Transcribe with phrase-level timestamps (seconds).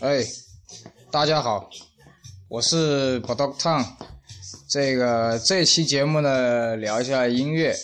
[0.00, 0.24] 哎，
[1.10, 1.68] 大家好，
[2.48, 3.84] 我是 b o d o g Tang。
[4.70, 7.74] 这个这期节目呢，聊一下音乐，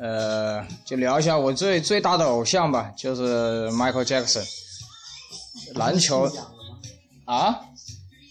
[0.00, 4.46] 呃，就聊一下我最最大的偶像吧，就是 Michael Jackson。
[5.74, 6.30] 篮球
[7.24, 7.60] 啊？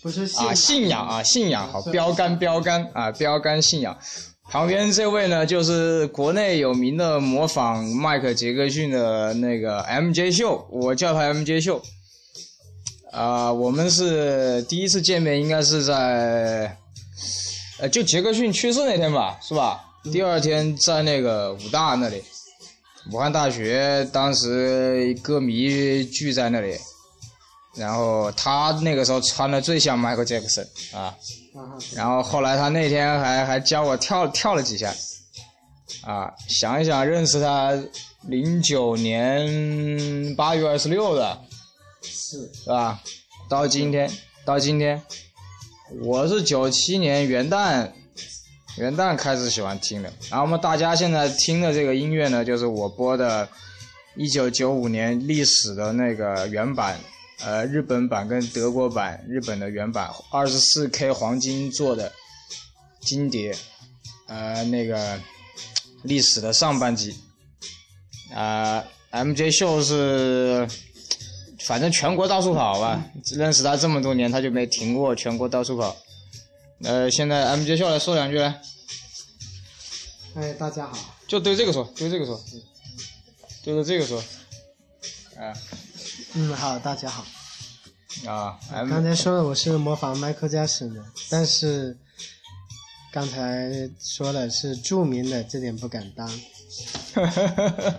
[0.01, 3.97] 不是啊，信仰啊，信仰好，标杆标杆啊，标杆信仰。
[4.49, 11.81] 旁边这位呢，就是国内有名的模仿迈克杰克逊的那个 MJ 秀，我叫他 MJ 秀。
[13.11, 16.77] 啊，我们是第一次见面，应该是在，
[17.79, 19.81] 呃，就杰克逊去世那天吧，是吧？
[20.11, 22.21] 第二天在那个武大那里，
[23.11, 26.75] 武汉大学，当时歌迷聚在那里。
[27.75, 30.65] 然后他那个时候穿的最像 Michael Jackson
[30.95, 31.13] 啊，
[31.93, 34.95] 然后后来他那天还还教我跳跳了几下，
[36.01, 37.77] 啊，想一想认识他
[38.21, 41.37] 零九年八月二十六的，
[42.01, 43.01] 是是吧？
[43.49, 44.09] 到今天
[44.45, 45.01] 到今天，
[46.01, 47.91] 我是九七年元旦
[48.77, 53.49] 元旦开始喜欢听的，然后我们大家现在听的这个音乐呢，就是我播的，
[54.15, 56.97] 一九九五年历史的那个原版。
[57.41, 62.11] 呃，日本版跟德国版，日本的原版二十四 K 黄金做的
[63.01, 63.55] 金碟，
[64.27, 65.19] 呃，那个
[66.03, 67.15] 历史的上半集，
[68.33, 70.67] 啊，MJ 秀是
[71.65, 73.03] 反正全国到处跑吧，
[73.35, 75.95] 认识他这么多年，他就没停过全国到处跑。
[76.83, 78.61] 呃，现在 MJ 秀来说两句来。
[80.35, 81.15] 哎，大家好。
[81.27, 82.41] 就对这个说，对这个说，
[83.63, 84.19] 对着这个说，
[85.37, 85.53] 啊。
[86.37, 87.23] 嗯，好，大家好。
[88.27, 91.97] 啊，刚才说了我是模仿 Michael Jackson 的，但是
[93.09, 96.27] 刚才说的是著名的，这点不敢当。
[96.27, 97.89] 哈哈哈哈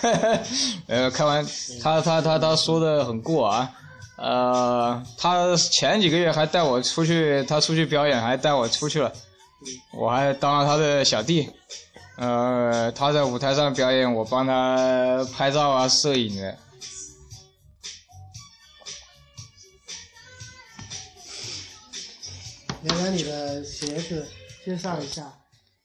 [0.00, 0.40] 哈！
[0.86, 1.46] 呃，开完
[1.82, 3.70] 他他他他说的很过啊，
[4.16, 9.12] 呃，他前几个月还带我出去，他出去表演还带我出去了，
[9.92, 11.50] 我还当了他的小弟，
[12.16, 16.56] 呃，他在舞台上表演，我帮他拍照啊、摄影的。
[22.84, 24.26] 聊聊你的鞋子，
[24.62, 25.43] 介绍一下。